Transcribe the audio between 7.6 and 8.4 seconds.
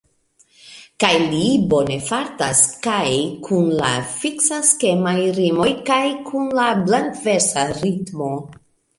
ritmo.